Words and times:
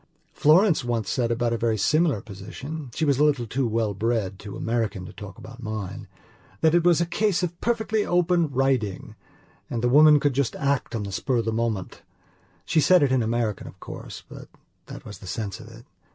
Florence 0.33 0.83
once 0.83 1.11
said 1.11 1.29
about 1.29 1.53
a 1.53 1.59
very 1.59 1.77
similar 1.77 2.21
positionshe 2.23 3.03
was 3.05 3.19
a 3.19 3.23
little 3.23 3.45
too 3.45 3.67
well 3.67 3.93
bred, 3.93 4.39
too 4.39 4.57
American, 4.57 5.05
to 5.05 5.13
talk 5.13 5.37
about 5.37 5.61
minethat 5.61 6.07
it 6.73 6.83
was 6.83 7.01
a 7.01 7.05
case 7.05 7.43
of 7.43 7.61
perfectly 7.61 8.03
open 8.03 8.49
riding 8.49 9.13
and 9.69 9.83
the 9.83 9.89
woman 9.89 10.19
could 10.19 10.33
just 10.33 10.55
act 10.55 10.95
on 10.95 11.03
the 11.03 11.11
spur 11.11 11.37
of 11.37 11.45
the 11.45 11.51
moment. 11.53 12.01
She 12.65 12.81
said 12.81 13.03
it 13.03 13.11
in 13.11 13.21
American 13.21 13.67
of 13.67 13.79
course, 13.79 14.23
but 14.27 14.47
that 14.87 15.05
was 15.05 15.19
the 15.19 15.27
sense 15.27 15.59
of 15.59 15.67
it. 15.67 15.85